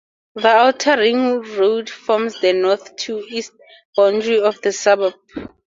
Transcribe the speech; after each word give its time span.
The 0.33 0.47
outer 0.47 0.97
ring 0.97 1.41
road 1.57 1.87
forms 1.87 2.41
the 2.41 2.53
north 2.53 2.95
to 2.95 3.19
east 3.19 3.51
boundary 3.95 4.39
of 4.39 4.59
the 4.63 4.71
suburb. 4.71 5.13